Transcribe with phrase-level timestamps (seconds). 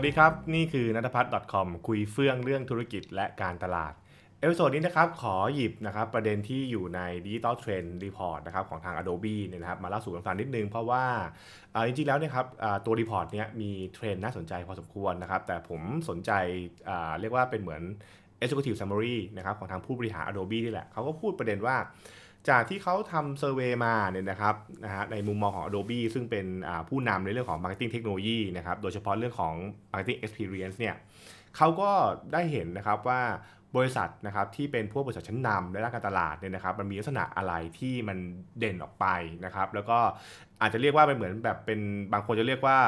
[0.00, 3.92] สวัสดีครับ นี่คือนัทพัฒน์ .com คุยเฟื่องเรื่องธุรกิจและการตลาด
[4.40, 11.04] episode นี้นะครับขอหยิบนะครับประเด็นที่อยู่ใน Digital Trend Report นะครับของทาง Adobe เนี่ยนะครับมาเล่าสู่กันฟังนิดนึง เพราะว่า
[11.86, 12.46] จริงๆแล้วเนี่ยครับ
[12.84, 16.30] ตัว report เนี้ยมีเทรนด์น่าสนใจพอสมควรนะครับแต่ผมสนใจ
[17.20, 17.82] เรียกว่าเป็นเหมือน
[18.42, 21.76] Executive Summary นะครับของทางผู้บริหาร Adobe นี่แหละเขาก็พูดประเด็นว่า
[22.48, 26.46] จากที่เขาทำ survey มาเนี่ยนะครับนะฮะในมุมมองของ Adobe ซึ่งเป็น
[26.88, 29.54] ผู้นำในเรื่องของ Marketing Technology นะครับ โดยเฉพาะเรื่องของ
[29.90, 30.94] Marketing Experience เนี่ย
[31.56, 31.90] เขาก็
[32.32, 33.22] ได้เห็นนะครับว่า
[33.76, 38.18] บริษัทนะครับที่เป็นพวกบริษัทชั้นนำในด้านการตลาดเนี่ยนะครับมันมีลักษณะอะไรที่มัน
[38.58, 39.06] เด่นออกไป
[39.44, 39.98] นะครับแล้วก็
[40.60, 41.80] อาจจะเรียกว่าเป็นเหมือนแบบเป็น
[42.12, 42.78] บางคนจะเรียกว่า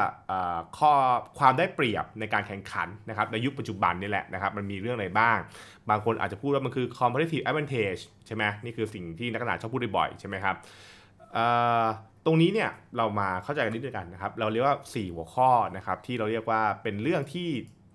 [0.77, 0.91] ข้อ
[1.39, 5.37] ความได้เปรียบในการแข่งขันนะครับในยุคปัจจุบันนี่แหละนะครับมันมีเรื่องอะไรบ้าง
[5.89, 10.55] บางคนอาจจะพูดว่ามันคือ competitive advantage ใช่ไหมนี่คือสิ่งที่นักตลาดชอบพูดบ่อยใช่ไหมครับ
[12.25, 17.49] ตรงนี้เนี่ยเรามาเข้าใจกันนิดเดียวกันนะครับเราเรียกว่า 4 หัวข้อนะครับที่เราเรียกว่าเป็นเรื่องที่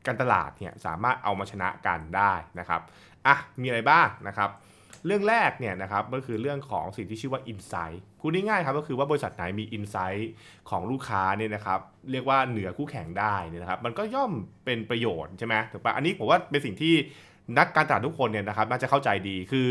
[0.07, 2.81] การตลาดเนี่ยสามารถเอามาชนะกันได้นะครับ
[3.27, 4.51] อะมีอะไรบ้างนะครับ
[5.07, 10.23] เรื่องแรกเนี่ยนะครับก็คือเรื่องของสิ่งที่ชื่อว่า Insight พูดง่ายๆครับก็คือว่าบริษัทไหนมี Insight
[10.71, 14.33] ของลูกค้าเนี่ยนะครับเรียกว่าเหนือคู่แข่งได้นี่นะครับมันก็ย่อม
[14.65, 16.95] เป็นประโยชน์ใช่ไหมถูกปะอันนี้ผมว่าเป็นสิ่งที่
[17.59, 19.69] นักการตลาดทุกคนเนี่ยนะครับน่าจะเข้าใจดีคือ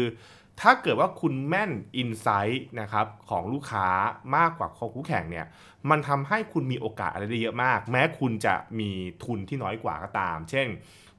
[0.61, 3.87] ถ้าเกิดว่าคุณแม่น insight นะครับของลูกค้า
[4.35, 5.45] มากกว่าของคู่แข่งเนี่ย
[5.89, 8.91] มันทำให้คุณมีโอกาสอะไรได้เยอะมาก แม้คุณจะมี
[9.23, 10.67] ทุนที่น้อยกว่าก็ตาม เช่น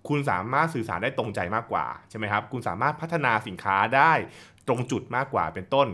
[0.08, 4.12] คุณสามารถสื่อสารได้ตรงใจมากกว่าใช่ไหมครับคุณสามารถพัฒนาสินค้าได้
[4.68, 5.88] ตรงจุดมากกว่าเป็นต้น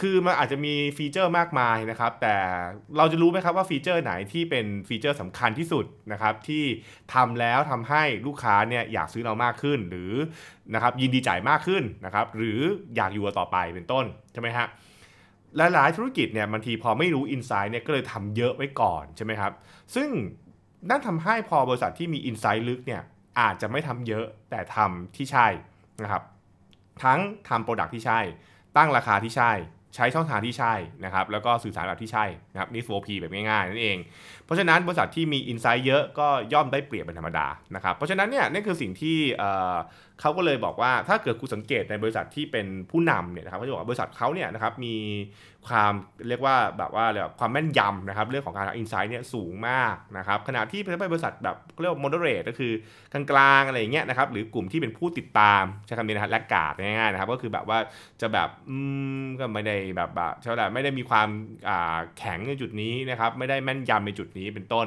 [0.00, 2.36] คือมันอาจจะมีฟีเจอร์มากมายนะครับ แต่
[2.96, 6.64] เราจะรู้ไหมครับว่าฟีเจอร์ไหนที่เป็นฟีเจอร์สำคัญที่สุดนะครับที่
[7.14, 10.12] ทำแล้วทำให้ลูกค้าเนี่ยอยากซื้อเรามากขึ้น หรือ
[10.74, 12.60] นะครับยินดีจ่ายมากขึ้นนะครับหรือ
[12.96, 14.66] อยากอยู่ต่อไปเป็นต้นใช่ไหมฮะ
[15.56, 19.52] หลายๆธุรกิจเนี่ยบางทีพอไม่รู้อินไซต์เนี่ยก็เลยทำเยอะไว้ก่อนใช่ไหมครับ
[19.94, 20.08] ซึ่ง
[20.90, 23.02] นั่นทำให้พอบริษัทที่มีอินไซต์ลึกเนี่ย
[23.40, 25.46] อาจจะไม่ทำเยอะแต่ทำที่ใช่
[26.02, 26.22] นะครับ
[27.02, 28.20] ทั้งทำโปรดักที่ใช่
[28.76, 29.52] ตั้งราคาที่ใช่
[29.94, 30.74] ใช้ช่องทางที่ใช่
[31.04, 33.96] นะครับแล้วก็สื่อสารแบบที่ใช่นะครับนี่ 4P แบบง่ายๆนั่นเอง
[34.44, 39.18] เพราะฉะนั้นบริษัทที่มีอินไซต์เยอะก็ย่อมได้เปรียบเป็นธรรมดานะครับเพราะฉะนั้นเนี่ยนี่คือสิ่งที่
[40.20, 44.94] เขาก็เลยบอกว่าถ้าเกิดคุณสังเกตในบริษัทที่เป็นผู้นำเนี่ยนะครับเขาจะบอกว่าบริษัทเขาเนี่ยนะครับมี
[45.66, 45.92] ความ
[46.28, 52.72] เรียกว่าแบบว่าเรียกว่าความแม่นยำนะครับเรื่องของการอินไซต์เนี่ยสูงมากนะครับขณะที่เป็นบริษัทแบบเรียกว่า moderate ก็คือ
[53.12, 53.22] กลา
[53.58, 57.78] งๆอะไรอย่างเงี้ยนะครับหรือกลุ่มที่เป็นผู้ติดตามใช้คำนี้นะฮะแลกกาดง่ายๆนะครับก็คือแบบว่า
[58.20, 58.76] จะแบบอื
[59.22, 61.28] มก็ไม่ได้แบบแบบเท่ไหร่ไม่ได้มีความ
[62.18, 64.86] แข็งในจุดนี้นะครับไม่ได้แม่นยำในจุดนี้เป็นต้น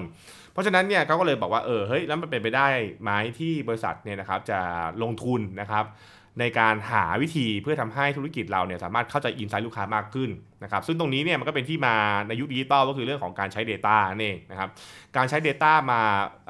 [0.58, 2.68] เพราะฉะนั้นเนี่ยเขาก็เลยบอกว่าเออเฮ้ยแล้วมันเป็นไปได้
[3.02, 4.60] ไหมที่บริษัทเนี่ยนะครับจะ
[5.04, 5.86] ลงทุนนะครับ
[6.40, 10.30] ในการหาวิธีเพื่อทำให้ธุรกิจเราเนี่ยสามารถเข้าใจอินไซต์ลูกค้ามากขึ้น
[10.64, 11.96] นะครับซึ่งตรงนี้เนี่ยมันก็เป็นที่มา
[12.28, 14.70] ในยุคดิจิตอลก็คือเรื่องของการใช้ Data นั่นเองนะครับ
[15.18, 16.02] การใช้ Data มา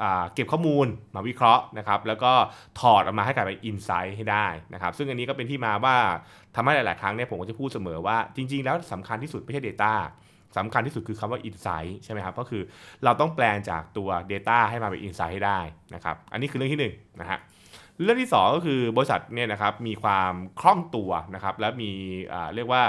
[0.02, 2.32] อ่าเก็บข้อมูลมาวิเคราะห์นะครับแล้วก็
[2.80, 5.96] ถอดออกมาให้กลายเป็นอินไซต์ให้ได้นะครับซึ่งอันนี้ก็เป็นที่มาว่า
[6.56, 9.92] ทำให้หลาย ๆ ครั้งเนี่ยผมก็จะพูดเสมอว่าจริง ๆ แล้วสำคัญที่สุดไม่ใช่ Data
[10.56, 12.62] สำคัญที่สุดคือคำว่า Insight ใช่ไหมครับ ก็คือ
[13.04, 15.60] เราต้องแปลงจากตัว Data ให้มาเป็น Insight ให้ได้
[15.94, 17.38] นะครับ อันนี้คือเรื่องที่1นงนะฮะ
[18.02, 21.90] เรื่องที่ 2 ก็คือบริษัทเนี่ยนะครับมีความคล่องตัวนะครับและมี
[22.54, 22.82] เรียกว่า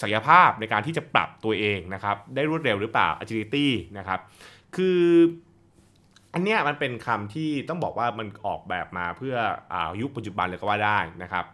[0.00, 3.66] ศักยภาพในการที่จะปรับตัวเองนะครับได้รวดเร็วหรือเปล่า agility
[3.98, 4.20] นะครับ
[4.76, 5.00] คือ
[6.34, 9.36] อันเนี้ยมันเป็นคำที่ต้องบอกว่ามันออกแบบมาเพื่อ
[9.72, 11.44] อยุคปัจจุบันเลยก็ว่าได้นะครับ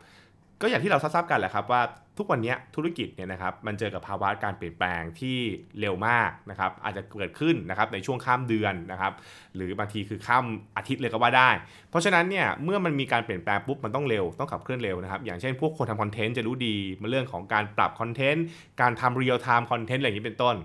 [0.61, 1.83] ก็อย่างที่เราทราบกันแหละครับว่า
[2.19, 5.39] ทุกวันนี้ธุรกิจเนี่ยนะครับมันเจอกับภาวะการเปลี่ยนแปลงที่
[5.81, 9.13] เร็วมากนะครับอาจจะเกิดขึ้นนะครับในช่วงข้ามเดือนนะครับ
[9.57, 10.45] หรือบางทีคือข้าม
[10.77, 11.51] อาทิตย์เลยก็ว่าได้
[11.91, 18.45] เพราะฉะนั้นเนี่ยเมื่อมันมีการเปลี่ยนแปลงปุ๊บมันต้องเร็วต้องขับเคลื่อนเร็วนะครับอย่างเช่นพวกคนทำคอนเทนต์จะรู้ดีมันเรื่องของการปรับคอนเทนต์
[18.81, 20.57] การทำ real-time content อะไรอย่างนี้เป็นต้น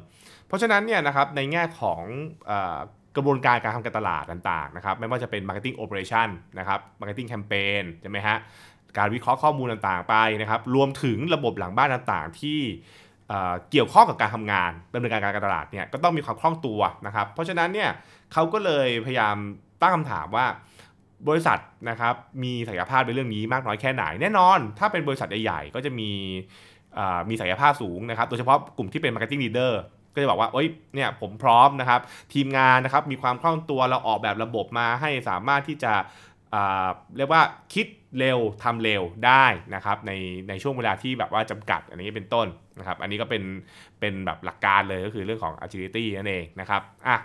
[0.48, 2.02] เพราะฉะนั้นเนี่ยนะครับในแง่ของ
[3.16, 6.30] กระบวนการการทำการตลาดต่างๆนะครับไม่ว่าจะเป็น Marketing Operation
[6.60, 8.38] นะครับ Marketing Campaign ใช่ไหมฮะ
[8.98, 12.60] การวิเคราะห์ข้อมูลต่างๆไปนะครับ รวมถึงระบบหลังบ้านต่างๆ ที่
[13.30, 17.90] เเกี่ยวข้องกับการทำงานดำเนินการการตลาดเนี่ยก็ต้องมีความคล่องตัวนะครับ เพราะฉะนั้นเนี่ย
[18.34, 19.36] เขาก็เลยพยายาม
[19.82, 20.46] ตั้งคำถามว่า
[21.28, 21.60] บริษัท
[21.90, 22.14] นะครับ
[22.44, 26.12] มีศักยภาพในเรื่องนี้มากน้อยแค่ไหนแน่นอน ถ้าเป็นบริษัทใหญ่ๆก็จะมี
[27.30, 29.74] มีศักยภาพสูงนะครับโดยเฉพาะกลุ่มที่เป็น Marketing Leader
[30.14, 32.02] ก็จะบอกว่าเอ้ยเนี่ยผมพร้อมนะครับ
[32.34, 35.94] ทีมงานนะครับมีความคล่องตัวเราออกแบบระบบมาให้สามารถที่จะ
[37.18, 37.42] เรียกว่า
[37.74, 37.88] คิด
[38.20, 40.12] เร็วทำเร็วได้นะครับใน
[40.50, 42.48] ในช่วงเวลาที่แบบว่าจำกัดอันนี้เป็นต้น
[42.80, 43.44] นะครับอันนี้ก็เป็น
[44.00, 47.18] เป็นแบบหลักการเลยก็คือเรื่องของ agility นั่นเองนะครับอะ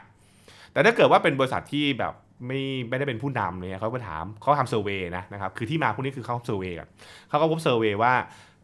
[0.72, 2.14] แต่ถ้าเกิดว่าเป็นบริษัทที่แบบ
[2.46, 6.88] ไม่ไม่ได้เป็นผู้นำเลยเขาไปถามเขาทำ survey นะนะครับคือที่มาพวกนี้คือเขา survey กัน
[7.28, 8.12] เขาก็พบ survey ว่า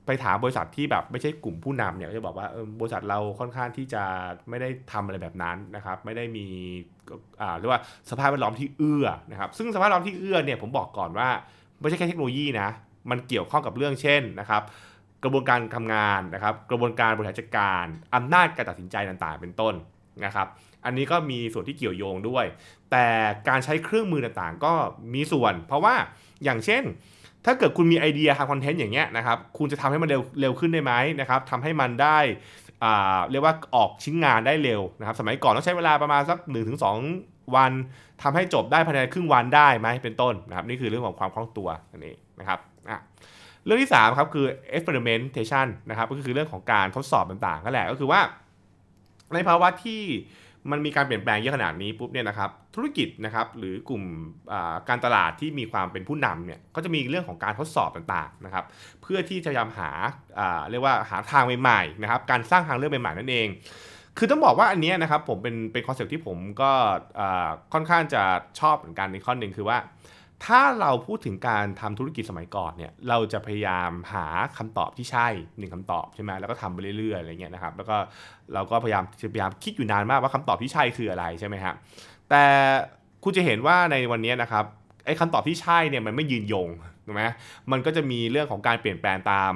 [0.06, 2.47] ไปถามบริษัทที่แบบไม่ใช่กลุ่มผู้นำเนี่ยจะบอกว่า
[2.81, 4.03] บริษัทเราค่อนข้างที่จะ
[4.49, 6.47] ไม่ได้ทำอะไรแบบนั้นนะครับไม่ได้มี
[7.41, 7.81] อ่าเรียกว่า
[8.11, 11.29] สภาพแวดล้อมที่เอื้อนะครับซึ่งสภาพแวดล้อมที่เอื้อเนี่ยผมบอกก่อนว่า
[11.81, 12.69] ไม่ใช่แค่เทคโนโลยีนะ
[13.11, 14.62] มันเกี่ยวข้องกับเรื่องเช่นนะครับ
[15.25, 19.75] กระบวนการทำงานนะครับกระบวนการบริหารจัดการอำนาจการตัดสินใจต่างๆ เป็นต้น
[20.25, 20.47] นะครับ
[20.85, 22.44] อันนี้ก็มีส่วนที่เกี่ยวโยงด้วย
[22.91, 23.06] แต่
[23.49, 24.73] การใช้เครื่องมือต่างๆ ก็
[25.14, 25.94] มีส่วน เพราะว่า
[26.44, 26.82] อย่างเช่น
[27.46, 32.19] ถ้าเกิดคุณมีไอเดียทำคอนเทนต์อย่างเงี้ยนะครับคุณจะทำให้มันเร็วเร็วขึ้นได้ไหมนะครับทำให้มันได้
[33.31, 36.38] เรียกว่าออกชิ้นงานได้เร็วนะครับสมัยก่อนต้องใช้เวลาประมาณสัก
[36.96, 37.72] 1-2 วัน
[38.22, 42.58] ทำให้จบได้ภายในครึ่งวันได้ไหมเป็นต้นนะครับนี่คือเรื่องของความคล่องตัวอันนี้นะครับ
[42.88, 42.98] อะ
[43.64, 44.46] เรื่องที่3ครับคือ
[44.76, 48.20] experimentation นะครับก็คือเรื่องของการทดสอบต่างๆนั่นแหละก็คือว่า
[49.34, 50.02] ในภาวะที่
[50.70, 54.02] มันมีการเปลี่ยนแปลงเยอะขนาดนี้ปุ๊บเนี่ยนะครับธุรกิจนะครับหรือกลุ่ม
[54.88, 58.64] การตลาดที่มีความเป็นผู้นำเนี่ยก็จะมีเรื่องของการทดสอบต่างๆนะครับ
[59.02, 59.90] เพื่อที่จะพยายามหา
[60.70, 63.48] เรียกว่าหาทางใหม่ๆนะครับการสร้างทางเลือกใหม่ๆนั่นเอง
[64.18, 66.70] คือต้องบอกว่าอันนี้นะครับผมเป็นเป็นคอนเซ็ปที่ผมก็
[67.72, 68.22] ค่อนข้างจะ
[68.60, 69.78] ชอบเหมือนกันในข้อหนึ่งคือว่า
[70.44, 74.27] ถ้าเราพูดถึงการทำธุรกิจสมัยก่อนเนี่ยเราจะพยายามหา
[74.59, 75.27] คำตอบที่ใช่
[75.59, 77.97] หนึ่งคำตอบใช่ไหมแล้วก็ทำไปเรื่อยๆอะไรเงี้ยนะครับแล้วก็
[78.55, 79.05] เราก็พยายาม
[79.35, 81.75] พยายามคิดอยู่นานมากว่าคำตอบที่ใช่คืออะไรใช่ไหมครับ
[82.31, 82.44] แต่
[83.25, 84.65] คุณจะเห็นว่าในวันนี้นะครับ
[85.06, 86.69] ไอ้คำตอบที่ใช่เนี่ยมันไม่ยืนยง
[87.06, 87.25] ถูกไหม
[87.73, 89.53] มันก็จะมีเรื่องของการเปลี่ยนแปลงตาม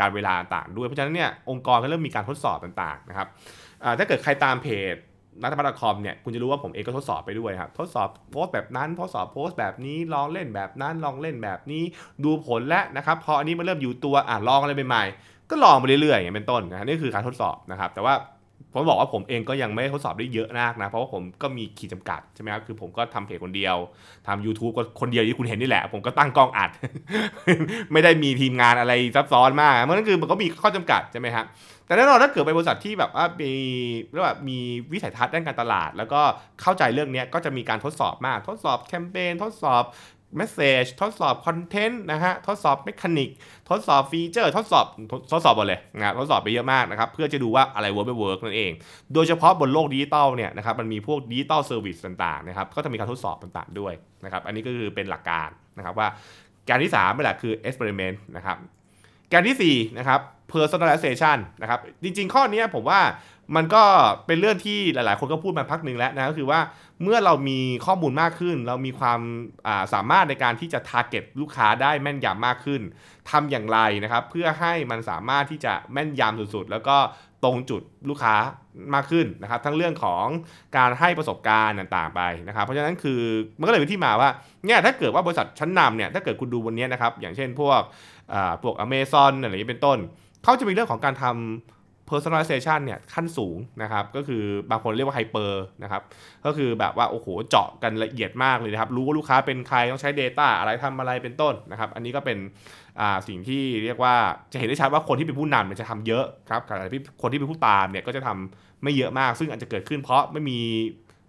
[0.00, 3.28] การเวลาต่างด้วยเพราะฉะนั้นเนี่ยองค์กรก็เริ่มมีการทดสอบต่างๆนะครับ
[3.98, 4.96] ถ้าเกิดใครตามเพจ
[5.42, 11.82] นัทพัฒน์คอมเนี่ยคุณจะรู้ว่าผมเองก็ทดสอบไปด้วยครับ ทดสอบโพสแบบนั้น ทดสอบโพสแบบนี้ลองเล่นแบบนั้นลองเล่นแบบนี้
[12.24, 18.14] ดูผลแล้วนะครับพออันนี้มันเริ่มอยู่ตัวอะลองอะไรใหม่ๆก็ลองไปเรื่อยๆอย่างเป็นต้นนะนี่คือการทดสอบนะครับ แต่ว่า
[18.74, 23.76] ผมบอกว่าผมเองก็ยังไม่ทดสอบได้เยอะมากนะ เพราะว่าผมก็มีขีดจำกัดใช่ไหมครับ คือผมก็ทำเพจคนเดียว
[24.26, 26.70] ทำ YouTube ก็คนเดียวที่คุณเห็นนี่แหละ ผมก็ตั้งกล้องอัด
[27.92, 31.46] ไม่ได้มีทีมงานอะไรซับซ้อนมากมันก็คือมันก็มีข้อจำกัดใช่ไหมครับ
[31.86, 33.52] แต่แน่นอนถ้าเกิดเป็นบริษัทที่แบบว่ามี
[34.12, 34.58] เรียกว่ามี
[34.92, 36.20] วิสัยทัศน์ด้านการตลาด แล้วก็
[36.62, 39.82] เข้าใจเรื่องนี้ก็จะมีการทดสอบมาก ทดสอบแคมเปญทดสอบ
[40.36, 43.30] message ทดสอบ content นะฮะทดสอบ mechanic
[43.70, 44.86] ทดสอบ feature ทดสอบ
[45.32, 48.72] ทดสอบหมดเลยนะทดสอบไปเยอะมากนะครับเพื่อจะดูว่าอะไร work ไม่ work นั่นเอง
[49.14, 53.92] โดยเฉพาะบนโลกดิจิตอลเนี่ยนะครับมันมีพวก digital service ต่างๆนะครับก็จะมีการทดสอบต่างๆด้วย
[54.24, 55.48] นะครับอันนี้ก็คือเป็นหลักการ
[55.78, 56.08] นะครับว่า
[56.68, 58.56] การที่3เป็นหลักคือ experiment นะครับ
[59.32, 60.20] การที่4นะครับ
[60.52, 63.00] personalization นะครับ จริงๆ ข้อนี้ผมว่า
[63.56, 63.84] มันก็
[64.26, 66.60] เป็นเรื่องที่หลายๆ คนก็พูดมาพักหนึ่งแล้วนะก็คือว่า
[67.02, 69.20] เมื่อเรามีข้อมูลมากขึ้น เรามีความ
[69.94, 72.82] สามารถในการที่จะ target ลูกค้าได้แม่นยำมากขึ้น
[73.30, 76.96] ทำอย่างไรนะครับ เพื่อให้มันสามารถที่จะแม่นยำสุดๆ แล้วก็
[77.44, 78.34] ตรงจุดลูกค้า
[78.94, 80.26] มากขึ้นนะครับ ทั้งเรื่องของ
[80.76, 83.20] การให้ประสบการณ์ต่างๆไปนะครับ เพราะฉะนั้นคือ
[83.58, 84.30] มันก็เลยเป็นที่มาว่า
[84.66, 87.80] เนี่ยถ้าเกิดว่าบริษัทชั้นนำเนี่ยถ้าเกิดคุณดูวันนี้นะครับอย่างเช่นพวก
[88.62, 89.98] พวก Amazon อะไรอย่างนี้เป็นต้น
[90.42, 96.02] เขาจะมีเรื่องของการทำ personalization เนี่ยขั้นสูงนะครับ ก็คือบางคนเรียกว่าไฮเปอร์นะครับ
[96.44, 102.38] ก็คือแบบว่า โอ้โห เจาะกันละเอียดมากเลยนะครับ รู้ว่าลูกค้าเป็นใครต้องใช้ Data อะไรทำอะไรเป็นต้นนะครับ อันนี้ก็เป็น
[103.28, 104.14] สิ่งที่เรียกว่า
[104.52, 106.74] จะเห็นได้ชัดว่าคนที่เป็นผู้นำมันจะทำเยอะครับแต่
[107.22, 110.58] คนที่เป็นผู้ตามเนี่ยก็จะทำไม่เยอะมาก ซึ่งอาจจะเกิดขึ้นเพราะไม่มี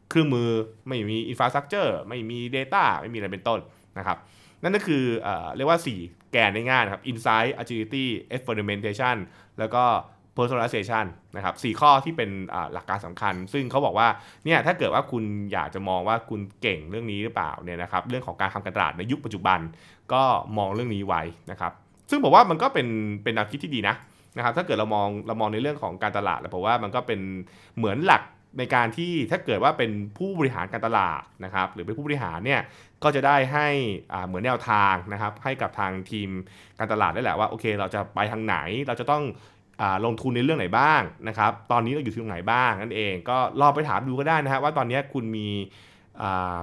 [0.10, 0.50] เครื่องมือ
[0.88, 3.60] ไม่มีอินฟราสตรักเจอร์ไม่มี Data ไม่มีอะไรเป็นต้น
[3.98, 4.18] นะครับ
[4.66, 9.18] นั่นก็คือเอเรียกว่า 4 แกนในง่ายนครับ Insight Agility Experimentation
[9.60, 9.84] แล้วก็
[10.38, 12.30] personalization นะครับ4ข้อที่เป็น
[12.74, 14.08] หลักการสำคัญ ซึ่งเขาบอกว่า
[14.46, 19.60] เนี่ยถ้าเกิดว่าคุณอยากจะมองว่าคุณเก่งเรื่องนี้หรือเปล่าเนี่ยนะครับเรื่องของการทำการตลาดในยุคปัจจุบัน
[20.13, 20.24] ก็
[20.58, 21.72] มองเรื่องนี้ไว้นะครับ
[22.10, 22.88] ซึ่งบอกว่ามันก็เป็น
[23.24, 23.96] เป็นแนวคิดที่ดีนะ
[24.38, 27.20] นะครับถ้าเกิดเรามองเรามองในเรื่องของการตลาดแล้วผมว่ามันก็เป็น
[27.78, 28.22] เหมือนหลัก
[28.58, 32.62] ในการที่ถ้าเกิดว่าเป็นผู้บริหารการตลาดนะครับหรือเป็นผู้บริหารเนี่ย
[33.04, 33.68] ก็จะได้ให้
[34.28, 36.30] เหมือนแนวทางนะครับให้กับทางทีม
[36.80, 38.58] การตลาดได้แหละว่าโอเค เราจะไปทางไหน
[38.88, 39.24] เราจะต้อง
[40.06, 45.48] ลงทุนในเรื่องไหนบ้างนะครับตอนนี้เราอยู่ที่ตรงไหนบ้างนั่นเองก็ลองไปถามดูก็ได้นะครับว่าตอนนี้คุณมี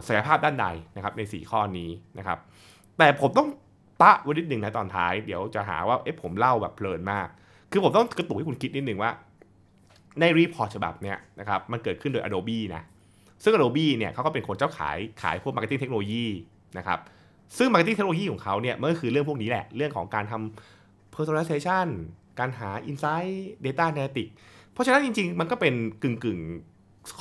[0.06, 2.38] ศักยภาพด้านใดนะครับใน 4 ข้อนี้นะครับ
[2.98, 3.48] แต่ผมต้อง
[4.02, 7.28] แตะไว้นิดหนึ่งนะตอนท้าย เดี๋ยวจะหาว่าเอ๊ะผมเล่าแบบเพลินมาก
[7.70, 9.10] คือผมต้องกระตุกให้คุณคิดนิดหนึ่งว่า
[10.20, 12.82] ใน report ฉบับเนี้ยนะครับมันเกิดขึ้นโดย Adobe นะ
[13.42, 16.26] ซึ่ง Adobe เนี่ยเขาก็เป็นคนเจ้าขายขายพวก marketing เทคโนโลยี
[16.78, 16.98] นะครับ
[17.58, 21.86] ซึ่ง marketing เทคโนโลยีของเขาเนี่ยมันก็คือเรื่องพวกนี้แหละ เรื่องของการทำ personalization
[22.38, 23.32] การหา Insight
[23.64, 24.32] Data Analytics
[24.72, 26.40] เพราะฉะนั้นจริง ๆ มันก็เป็นกึ่งกึ่ง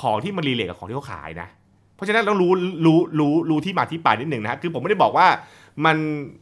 [0.00, 1.48] ของที่มันรีเลทกับของที่เขาขายนะ
[1.94, 2.52] เพราะฉะนั้นเรารู้
[2.86, 5.26] รู้รู้รู้ที่มาที่ไปนิดหนึ่งนะคือผมไม่ได้บอกว่า
[5.84, 5.96] มัน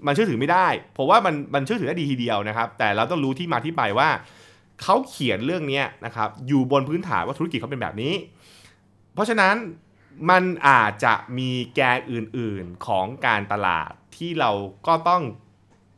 [0.06, 0.66] มันเชื่อถือไม่ได้
[0.96, 4.08] ผมว่ามันมันเชื่อถือได้ดีทีเดียวนะครับ แต่เราต้องรู้ที่มาที่ไปว่า
[4.82, 8.14] เขาเขียนเรื่องนี้นะครับอยู่บนพื้นฐานว่าธุรกิจเขาเป็นแบบนี้
[9.14, 9.54] เพราะฉะนั้น
[10.30, 14.50] มันอาจจะมีแกนอื่นๆของการตลาดที่เรา
[14.86, 15.22] ก็ต้อง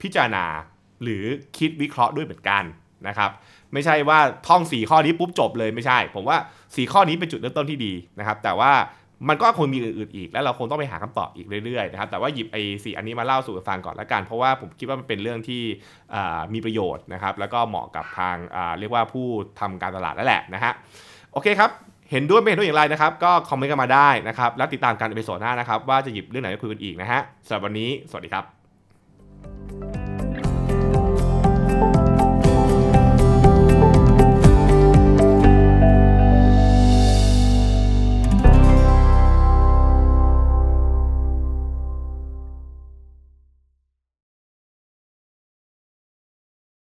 [0.03, 0.47] พิจารณา
[1.03, 1.25] หรือ
[1.59, 2.65] คิดวิเคราะห์ด้วยเหมือนกัน
[3.09, 3.31] นะครับ
[3.73, 8.73] ไม่ใช่ว่าท่อง 4 ข้อนี้ปุ๊บจบเลยไม่ใช่ ผมว่า 4 ข้อนี้เป็นจุดเริ่มต้นที่ดีนะครับแต่ว่า
[9.29, 15.63] มันก็คงมีอื่นๆอีก แล้วเราคงต้องไปหาคำตอบอีกเรื่อยๆนะครับแต่ว่าหยิบไอ้ 4 อันนี้มาเล่าสู่ฟังก่อนละกัน เพราะว่าผมคิดว่ามันเป็นเรื่องที่
[16.55, 18.37] มีประโยชน์นะครับแล้วก็เหมาะกับทาง
[18.79, 19.27] เรียกว่าผู้
[19.61, 20.73] ทำการตลาดนั่นแหละนะฮะ
[21.33, 21.71] โอเคครับ
[22.11, 28.62] เห็นด้วยไม่เห็นด้วยอย่างไรนะครับ ก็คอมเมนต์กันมาได้นะครับ แล้วติดตามกัน episode หน้านะครับ ว่าจะหยิบเรื่องไหนมาคุยกันอีกนะฮะสำหรับวันนี้ สวัสดีครับ